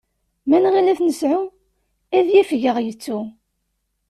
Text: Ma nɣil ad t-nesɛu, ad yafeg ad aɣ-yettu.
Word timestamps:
Ma 0.47 0.57
nɣil 0.63 0.87
ad 0.91 0.97
t-nesɛu, 0.99 1.41
ad 2.17 2.25
yafeg 2.33 2.63
ad 2.65 2.69
aɣ-yettu. 2.73 3.19